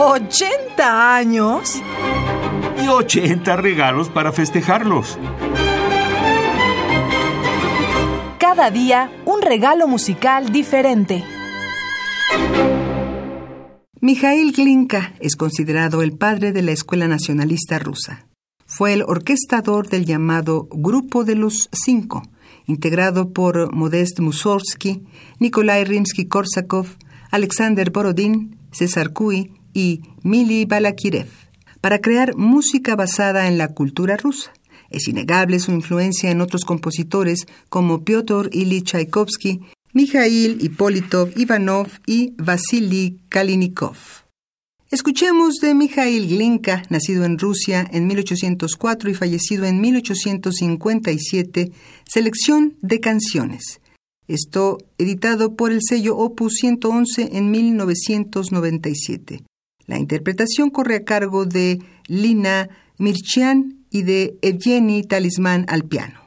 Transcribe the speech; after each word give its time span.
¿80 0.00 0.80
años? 0.80 1.82
Y 2.82 2.88
80 2.88 3.54
regalos 3.56 4.08
para 4.08 4.32
festejarlos. 4.32 5.18
Cada 8.38 8.70
día 8.70 9.12
un 9.26 9.42
regalo 9.42 9.86
musical 9.86 10.52
diferente. 10.52 11.22
Mikhail 14.00 14.52
Glinka 14.52 15.12
es 15.20 15.36
considerado 15.36 16.00
el 16.00 16.16
padre 16.16 16.52
de 16.52 16.62
la 16.62 16.72
Escuela 16.72 17.06
Nacionalista 17.06 17.78
Rusa. 17.78 18.26
Fue 18.64 18.94
el 18.94 19.02
orquestador 19.02 19.90
del 19.90 20.06
llamado 20.06 20.66
Grupo 20.70 21.24
de 21.24 21.34
los 21.34 21.68
Cinco, 21.72 22.22
integrado 22.64 23.34
por 23.34 23.74
Modest 23.74 24.20
Mussorgsky, 24.20 25.02
Nikolai 25.40 25.84
Rimsky-Korsakov, 25.84 26.86
Alexander 27.30 27.90
Borodin, 27.90 28.56
César 28.72 29.12
Cui 29.12 29.59
y 29.72 30.02
Mili 30.22 30.64
Balakirev, 30.64 31.28
para 31.80 32.00
crear 32.00 32.36
música 32.36 32.96
basada 32.96 33.48
en 33.48 33.58
la 33.58 33.68
cultura 33.68 34.16
rusa. 34.16 34.52
Es 34.90 35.06
innegable 35.08 35.60
su 35.60 35.72
influencia 35.72 36.30
en 36.30 36.40
otros 36.40 36.64
compositores 36.64 37.46
como 37.68 38.04
Piotr 38.04 38.50
Ilyich 38.52 38.84
Tchaikovsky, 38.84 39.60
Mikhail 39.92 40.58
Ippolitov 40.60 41.30
Ivanov 41.36 41.88
y 42.06 42.34
Vasily 42.36 43.20
Kalinikov. 43.28 43.96
Escuchemos 44.90 45.56
de 45.56 45.74
Mikhail 45.74 46.26
Glinka, 46.28 46.82
nacido 46.90 47.24
en 47.24 47.38
Rusia 47.38 47.88
en 47.92 48.08
1804 48.08 49.10
y 49.10 49.14
fallecido 49.14 49.64
en 49.64 49.80
1857, 49.80 51.70
selección 52.04 52.76
de 52.82 52.98
canciones. 52.98 53.80
Esto 54.26 54.78
editado 54.98 55.54
por 55.54 55.70
el 55.70 55.80
sello 55.80 56.16
Opus 56.16 56.54
111 56.54 57.36
en 57.36 57.50
1997. 57.52 59.44
La 59.90 59.98
interpretación 59.98 60.70
corre 60.70 60.94
a 60.94 61.04
cargo 61.04 61.46
de 61.46 61.80
Lina 62.06 62.68
Mirchian 62.98 63.84
y 63.90 64.02
de 64.02 64.38
Evgeny 64.40 65.02
Talisman 65.02 65.64
al 65.66 65.82
piano. 65.82 66.19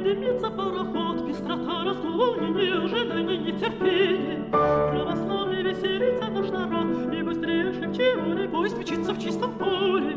Дымится 0.00 0.50
пароход, 0.50 1.26
Пестрота, 1.26 1.84
разгуловни, 1.84 2.48
неожидание, 2.48 3.38
нетерпение. 3.38 4.44
Православный 4.50 5.62
веселится 5.62 6.28
наш 6.28 6.50
народ, 6.50 7.14
И 7.14 7.22
быстрее 7.22 7.72
шепчевали, 7.72 8.46
Поезд 8.46 8.78
мчится 8.78 9.12
в 9.12 9.18
чистом 9.18 9.52
поле. 9.54 10.16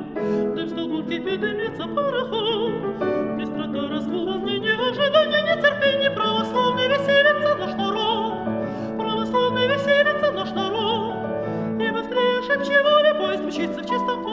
Дым 0.56 0.70
столбом 0.70 1.04
кипит, 1.06 1.42
дымится 1.42 1.88
пароход, 1.88 2.72
Пестрота, 3.38 3.88
разгуловни, 3.90 4.58
неожидание, 4.60 5.42
нетерпение. 5.56 6.12
Православный 6.12 6.88
веселится 6.88 7.56
наш 7.56 7.74
народ, 7.76 8.34
Православный 8.98 9.68
веселится 9.68 10.32
наш 10.32 10.52
народ, 10.52 11.16
И 11.82 11.90
быстрее 11.92 12.42
шепчевали, 12.44 13.18
поезд 13.18 13.44
мчится 13.44 13.82
в 13.82 13.86
чистом 13.86 14.24
поле, 14.24 14.33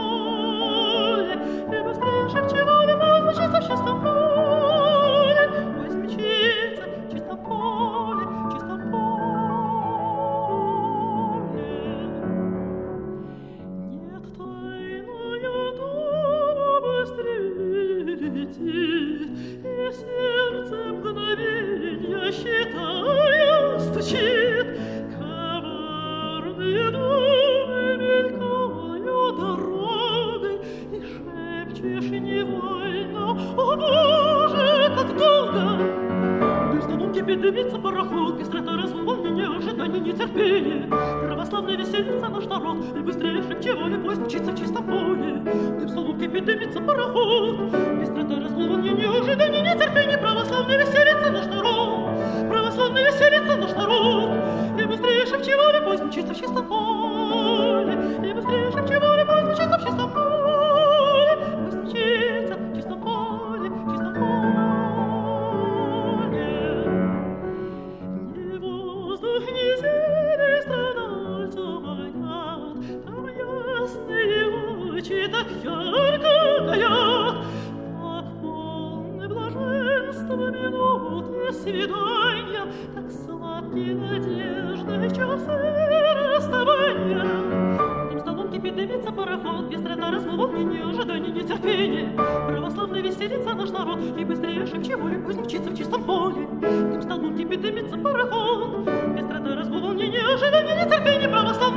Кипит 37.31 37.43
дымится 37.43 37.79
пароход, 37.79 38.41
Пестрота 38.41 38.77
разволнение, 38.77 39.47
ожидание, 39.47 40.00
нетерпение. 40.00 40.88
Православный 40.88 41.77
веселится 41.77 42.29
наш 42.29 42.44
народ, 42.47 42.79
И 42.97 42.99
быстрее 42.99 43.41
шепчевали, 43.43 44.03
поезд 44.03 44.23
мчится 44.23 44.50
в 44.50 44.59
чистом 44.59 44.85
поле. 44.85 45.35
Дым 45.79 45.88
столом 45.88 46.19
кипит 46.19 46.44
дымится 46.44 46.81
пароход, 46.81 47.71
Пестрота 48.00 48.35
разволнение, 48.35 49.09
ожидание, 49.09 49.62
нетерпение. 49.62 50.19
Православный 50.19 50.77
веселится 50.77 51.31
наш 51.31 51.47
народ, 51.47 52.50
Православный 52.50 53.05
веселится 53.05 53.56
наш 53.56 53.76
народ. 53.76 54.81
И 54.81 54.85
быстрее 54.87 55.26
шепчевали, 55.26 55.85
поезд 55.85 56.05
мчится 56.06 56.35
в 56.35 56.37
чистом 56.37 56.67
поле. 56.67 58.29
И 58.29 58.33
быстрее 58.33 58.73
шепчевали, 58.73 59.25
поезд 59.25 59.53
мчится 59.53 59.79
в 59.79 59.85
чистом 59.85 60.11
поле. 60.11 60.20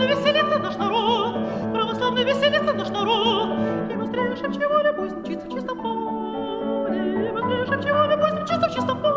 Православный 0.03 0.33
веселится 0.33 0.59
наш 0.59 0.75
народ, 0.75 1.73
Православный 1.73 2.23
веселится 2.25 2.73
наш 2.73 2.89
народ. 2.89 3.49
И 3.89 3.95
быстрее 3.95 4.35
шепчевали, 4.35 4.93
пусть 4.95 5.15
мчится 5.15 5.47
в 5.47 5.53
чистом 5.53 5.81
поле. 5.81 7.29
И 7.29 7.31
быстрее 7.31 7.65
шепчевали, 7.65 8.15
пусть 8.19 8.43
мчится 8.43 8.69
в 8.69 8.73
чистом 8.73 9.01
поле. 9.01 9.12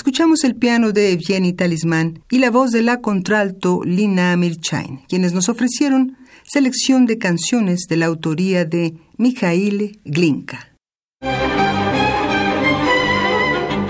Escuchamos 0.00 0.44
el 0.44 0.56
piano 0.56 0.92
de 0.92 1.12
Evgeny 1.12 1.52
Talisman 1.52 2.24
y 2.30 2.38
la 2.38 2.50
voz 2.50 2.70
de 2.70 2.80
la 2.80 3.02
contralto 3.02 3.82
Lina 3.84 4.34
Mirchain, 4.34 5.02
quienes 5.06 5.34
nos 5.34 5.50
ofrecieron 5.50 6.16
selección 6.42 7.04
de 7.04 7.18
canciones 7.18 7.80
de 7.86 7.98
la 7.98 8.06
autoría 8.06 8.64
de 8.64 8.94
Mikhail 9.18 10.00
Glinka. 10.06 10.70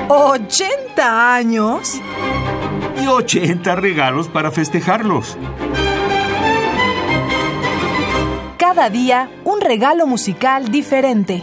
¿80 0.08 0.98
años? 0.98 2.00
Y 3.00 3.06
80 3.06 3.76
regalos 3.76 4.26
para 4.28 4.50
festejarlos. 4.50 5.38
Cada 8.58 8.90
día 8.90 9.30
un 9.44 9.60
regalo 9.60 10.08
musical 10.08 10.72
diferente. 10.72 11.40